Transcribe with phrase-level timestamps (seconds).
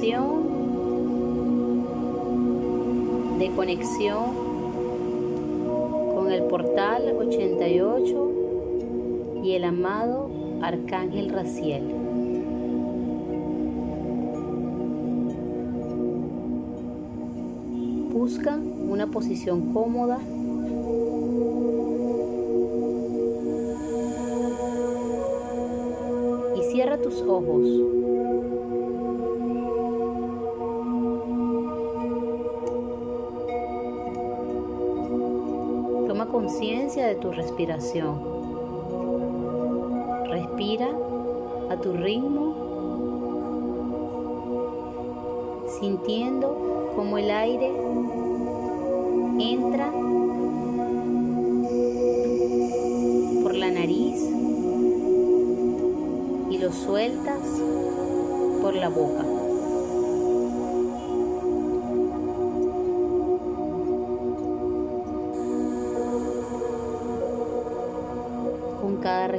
[0.00, 0.08] de
[3.54, 4.34] conexión
[6.14, 8.30] con el portal 88
[9.44, 10.30] y el amado
[10.62, 11.82] Arcángel Raciel.
[18.10, 20.18] Busca una posición cómoda
[26.56, 27.99] y cierra tus ojos.
[36.50, 38.20] Conciencia de tu respiración.
[40.28, 40.88] Respira
[41.70, 42.56] a tu ritmo,
[45.80, 47.72] sintiendo como el aire
[49.38, 49.92] entra
[53.42, 54.20] por la nariz
[56.50, 57.40] y lo sueltas
[58.60, 59.39] por la boca.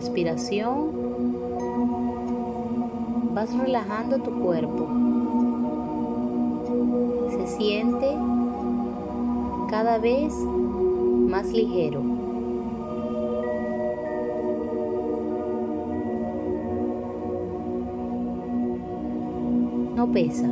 [0.00, 0.92] Respiración
[3.34, 4.88] vas relajando tu cuerpo.
[7.32, 8.16] Se siente
[9.68, 12.02] cada vez más ligero.
[19.96, 20.48] No pesa.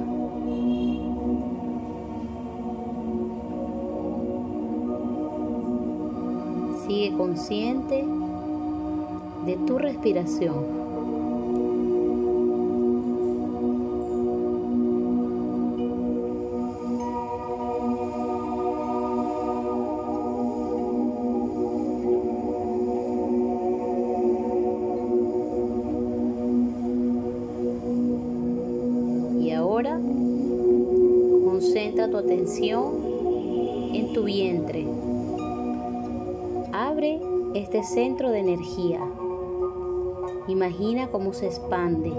[6.87, 8.05] Sigue consciente
[9.49, 10.57] de tu respiración.
[29.41, 29.99] Y ahora
[31.43, 33.03] concentra tu atención
[33.95, 34.85] en tu vientre.
[36.75, 37.19] Abre
[37.55, 39.01] este centro de energía.
[40.49, 42.11] Imagina cómo se expande.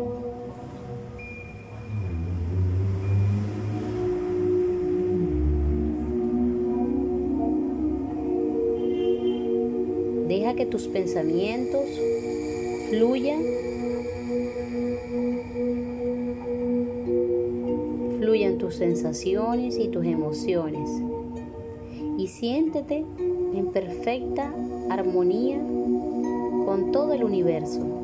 [10.28, 11.86] Deja que tus pensamientos
[12.92, 13.42] fluyan.
[18.20, 20.88] Fluyan tus sensaciones y tus emociones.
[22.20, 23.04] Y siéntete
[23.56, 24.54] en perfecta
[24.92, 27.99] armonía con todo el universo.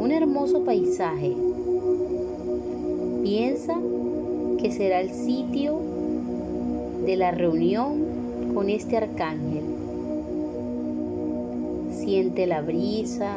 [0.00, 1.32] Un hermoso paisaje.
[3.22, 3.78] Piensa
[4.58, 5.78] que será el sitio
[7.06, 8.02] de la reunión
[8.52, 9.62] con este arcángel.
[11.92, 13.36] Siente la brisa,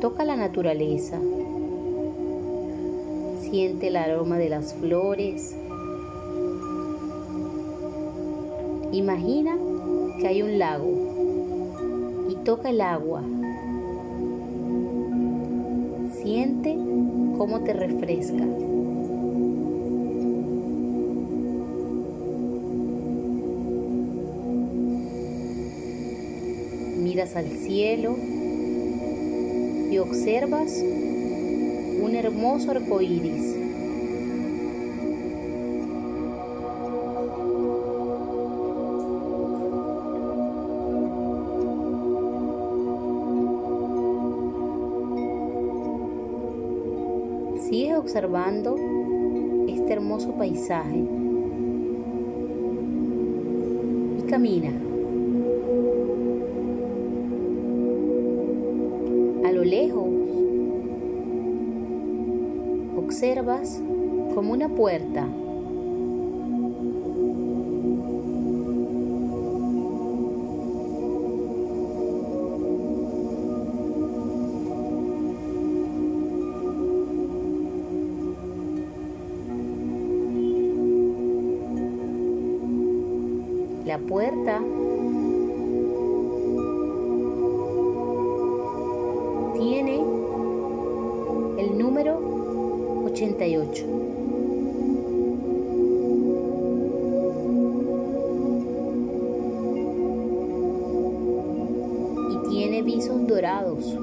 [0.00, 1.18] toca la naturaleza,
[3.40, 5.56] siente el aroma de las flores.
[8.92, 9.58] Imagina
[10.20, 10.99] que hay un lago
[12.50, 13.22] toca el agua.
[16.20, 16.76] Siente
[17.38, 18.44] cómo te refresca.
[26.98, 28.16] Miras al cielo
[29.92, 30.72] y observas
[32.02, 33.59] un hermoso arco iris.
[48.10, 48.74] Observando
[49.68, 51.04] este hermoso paisaje
[54.18, 54.70] y camina.
[59.46, 60.08] A lo lejos
[62.96, 63.80] observas
[64.34, 65.28] como una puerta.
[102.30, 103.96] Y tiene visos dorados.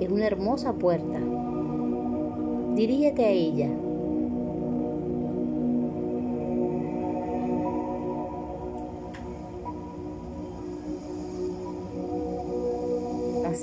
[0.00, 1.18] Es una hermosa puerta.
[2.74, 3.70] Dirígete a ella.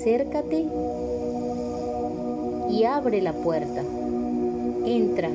[0.02, 0.66] acércate
[2.70, 4.01] y abre la puerta.
[4.84, 5.30] Entra.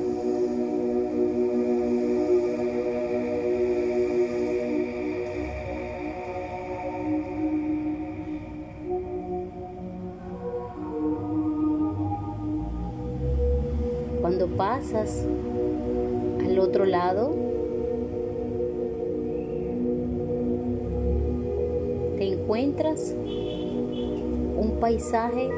[14.21, 15.25] Cuando pasas
[16.45, 17.33] al otro lado,
[22.17, 23.15] te encuentras
[24.57, 25.49] un paisaje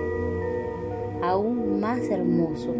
[1.23, 2.75] aún más hermoso.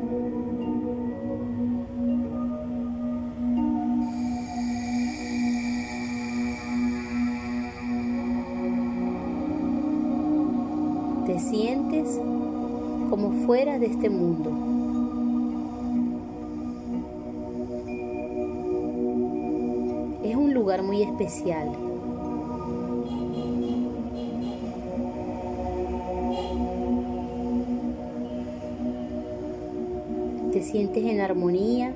[11.40, 12.20] Te sientes
[13.10, 14.50] como fuera de este mundo.
[20.22, 21.70] Es un lugar muy especial.
[30.52, 31.94] te sientes en armonía,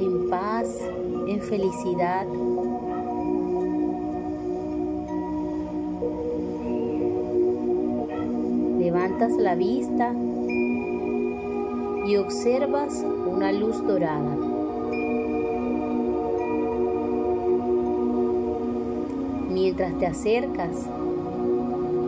[0.00, 0.68] en paz,
[1.26, 2.53] en felicidad.
[9.04, 10.14] Levantas la vista
[12.06, 14.34] y observas una luz dorada.
[19.50, 20.86] Mientras te acercas,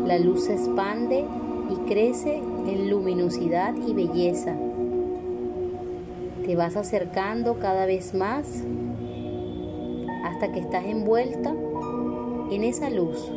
[0.07, 1.27] la luz se expande
[1.71, 4.55] y crece en luminosidad y belleza.
[6.47, 8.65] Te vas acercando cada vez más
[10.25, 11.55] hasta que estás envuelta
[12.51, 13.31] en esa luz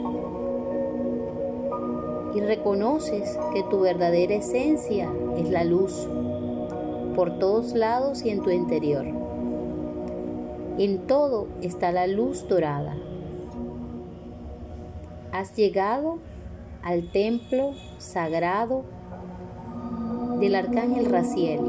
[2.33, 6.07] y reconoces que tu verdadera esencia es la luz
[7.15, 9.05] por todos lados y en tu interior.
[10.77, 12.95] En todo está la luz dorada.
[15.31, 16.19] Has llegado
[16.83, 18.83] al templo sagrado
[20.39, 21.59] del arcángel Raciel.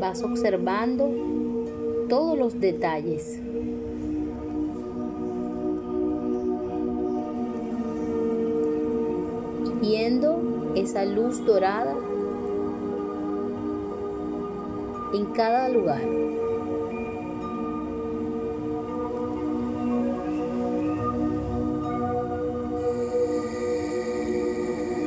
[0.00, 1.08] Vas observando
[2.10, 3.38] todos los detalles.
[9.80, 11.96] viendo esa luz dorada
[15.14, 16.02] en cada lugar.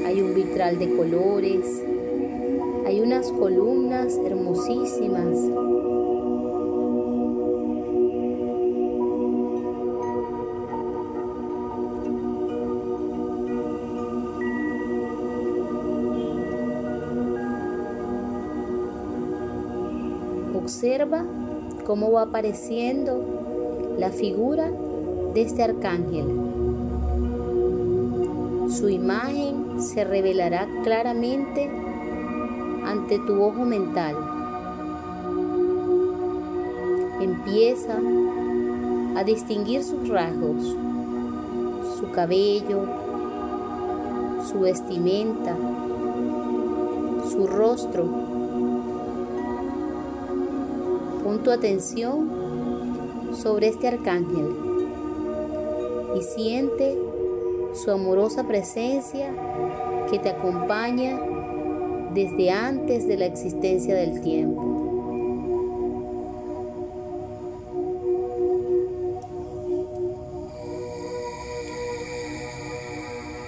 [0.06, 1.84] Hay un vitral de colores,
[2.86, 5.38] hay unas columnas hermosísimas.
[20.84, 21.24] Observa
[21.86, 24.70] cómo va apareciendo la figura
[25.34, 26.26] de este arcángel.
[28.70, 31.72] Su imagen se revelará claramente
[32.86, 34.18] ante tu ojo mental.
[37.22, 37.98] Empieza
[39.16, 40.76] a distinguir sus rasgos,
[41.98, 42.82] su cabello,
[44.52, 45.56] su vestimenta,
[47.32, 48.23] su rostro.
[51.34, 54.56] Pon tu atención sobre este arcángel
[56.16, 56.96] y siente
[57.74, 59.34] su amorosa presencia
[60.12, 61.20] que te acompaña
[62.14, 64.62] desde antes de la existencia del tiempo.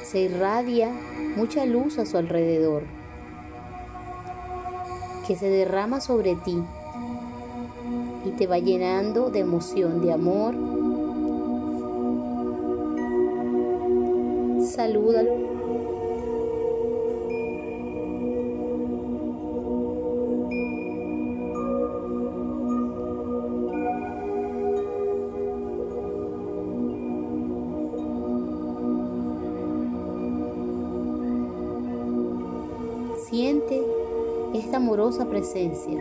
[0.06, 0.90] Se irradia
[1.36, 2.82] mucha luz a su alrededor,
[5.28, 6.64] que se derrama sobre ti
[8.38, 10.54] te va llenando de emoción, de amor.
[14.66, 15.56] Salúdalo.
[33.30, 33.82] Siente
[34.54, 36.00] esta amorosa presencia.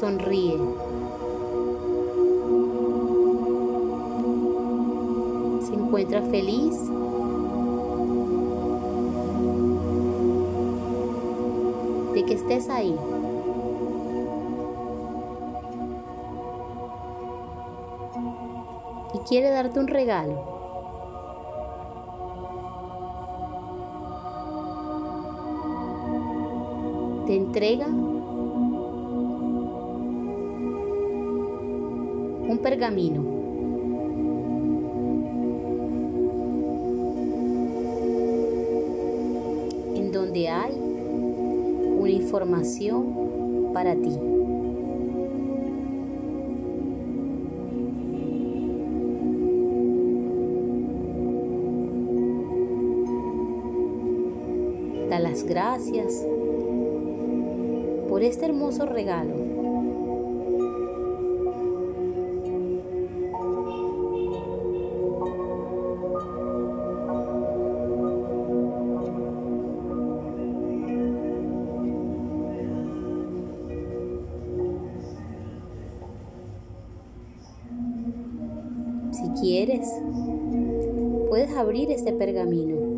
[0.00, 0.58] Sonríe.
[5.60, 6.90] Se encuentra feliz
[12.24, 12.96] que estés ahí.
[19.14, 20.60] Y quiere darte un regalo.
[27.26, 27.86] te entrega
[32.62, 33.40] pergamino.
[39.94, 44.16] en donde hay una información para ti.
[55.08, 56.26] Da las gracias
[58.08, 59.39] por este hermoso regalo.
[79.40, 79.88] Quieres,
[81.28, 82.90] puedes abrir este pergamino.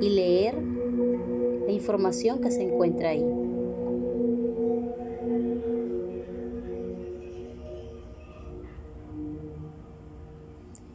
[0.00, 0.54] y leer
[1.66, 3.24] la información que se encuentra ahí.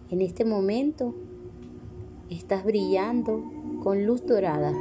[0.09, 1.13] En este momento
[2.29, 3.43] estás brillando
[3.83, 4.73] con luz dorada.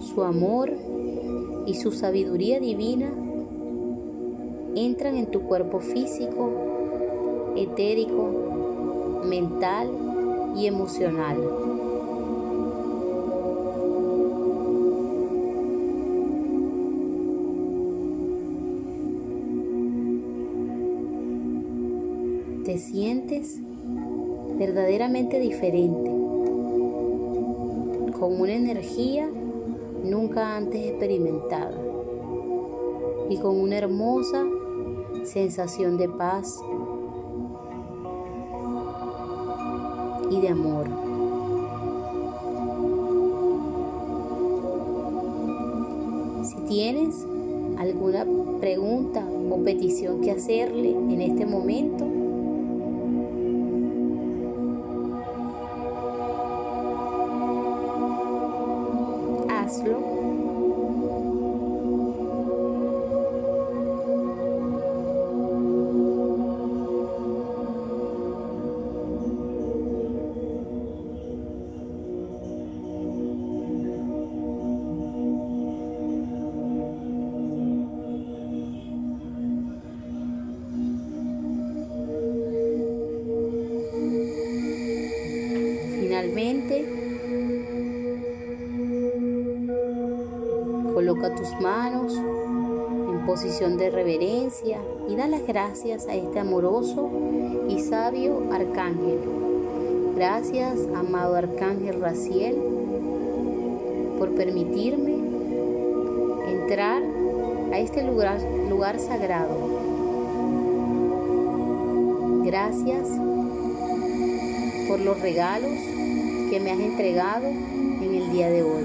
[0.00, 0.72] Su amor
[1.68, 3.12] y su sabiduría divina
[4.74, 6.50] entran en tu cuerpo físico,
[7.56, 9.90] etérico, mental
[10.56, 11.36] y emocional.
[22.64, 23.60] Te sientes
[24.58, 26.10] verdaderamente diferente,
[28.18, 29.28] con una energía
[30.04, 31.76] nunca antes experimentada
[33.28, 34.44] y con una hermosa
[35.24, 36.60] sensación de paz
[40.30, 40.86] y de amor.
[46.44, 47.26] Si tienes
[47.78, 48.26] alguna
[48.60, 52.06] pregunta o petición que hacerle en este momento,
[93.28, 97.10] posición de reverencia y da las gracias a este amoroso
[97.68, 99.18] y sabio arcángel.
[100.16, 102.56] Gracias, amado arcángel Raciel,
[104.18, 105.12] por permitirme
[106.50, 107.02] entrar
[107.70, 109.58] a este lugar, lugar sagrado.
[112.46, 113.10] Gracias
[114.88, 115.78] por los regalos
[116.50, 118.84] que me has entregado en el día de hoy.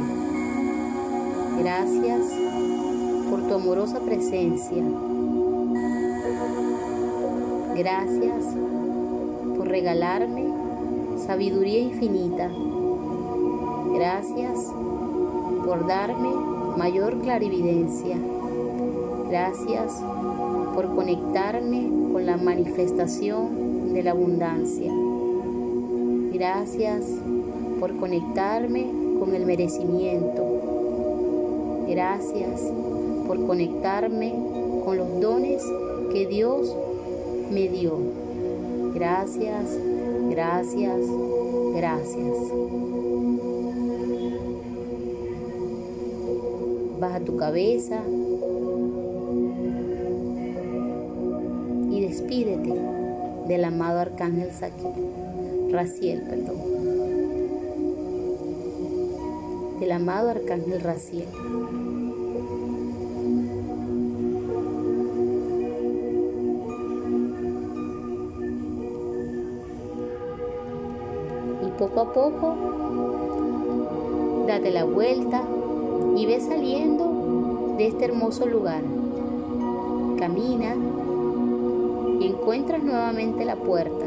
[1.60, 2.53] Gracias
[3.48, 4.84] tu amorosa presencia.
[7.76, 8.46] Gracias
[9.58, 10.46] por regalarme
[11.26, 12.50] sabiduría infinita.
[13.94, 14.72] Gracias
[15.66, 16.30] por darme
[16.78, 18.18] mayor clarividencia.
[19.30, 20.02] Gracias
[20.76, 24.92] por conectarme con la manifestación de la abundancia.
[26.34, 27.06] Gracias
[27.80, 28.88] por conectarme
[29.20, 30.44] con el merecimiento.
[31.88, 32.72] Gracias
[33.34, 34.32] por conectarme
[34.86, 35.64] con los dones
[36.12, 36.76] que Dios
[37.52, 37.98] me dio.
[38.94, 39.76] Gracias,
[40.30, 41.00] gracias,
[41.76, 42.38] gracias.
[47.00, 48.02] Baja tu cabeza
[51.90, 52.74] y despídete
[53.48, 54.50] del amado Arcángel
[55.72, 56.74] Raciel, perdón.
[59.80, 61.28] del amado Arcángel Raciel.
[71.84, 72.56] Poco a poco,
[74.48, 75.44] date la vuelta
[76.16, 78.84] y ve saliendo de este hermoso lugar.
[80.18, 80.76] Camina
[82.22, 84.06] y encuentras nuevamente la puerta,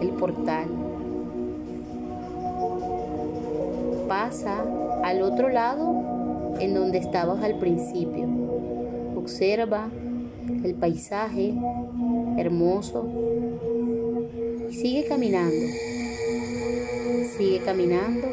[0.00, 0.68] el portal.
[4.06, 4.64] Pasa
[5.02, 8.28] al otro lado en donde estabas al principio.
[9.16, 9.88] Observa
[10.62, 11.52] el paisaje
[12.38, 13.08] hermoso
[14.70, 15.91] y sigue caminando.
[17.36, 18.28] Sigue caminando.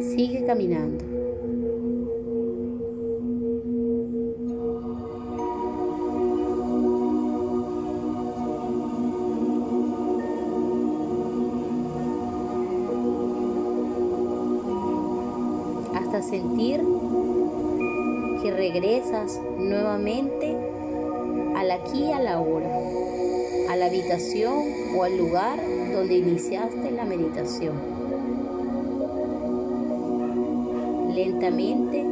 [0.00, 1.12] Sigue caminando.
[15.94, 16.80] hasta sentir
[18.42, 20.54] que regresas nuevamente
[21.56, 22.68] al aquí y a la hora,
[23.72, 25.58] a la habitación o al lugar
[25.94, 27.74] donde iniciaste la meditación.
[31.14, 32.04] Lentamente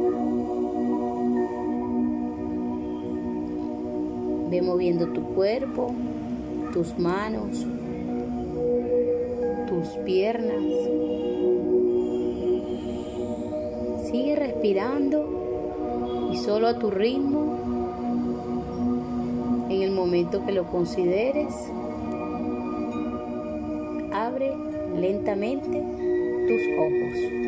[4.49, 5.93] ve moviendo tu cuerpo,
[6.73, 7.67] tus manos,
[9.69, 10.63] tus piernas.
[14.09, 17.59] Sigue respirando y solo a tu ritmo,
[19.71, 21.53] en el momento que lo consideres,
[24.11, 24.51] abre
[24.97, 25.81] lentamente
[26.47, 27.40] tus ojos.